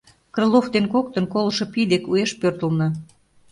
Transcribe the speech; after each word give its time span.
Крылов 0.33 0.65
ден 0.73 0.85
коктын 0.93 1.25
колышо 1.33 1.65
пий 1.71 1.87
дек 1.91 2.03
уэш 2.11 2.31
пӧртылна. 2.39 2.87